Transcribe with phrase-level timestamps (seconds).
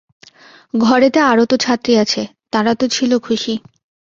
[0.77, 2.21] ঘরেতে আরও তো ছাত্রী আছে,
[2.51, 3.53] তারা তো ছিল খুশি।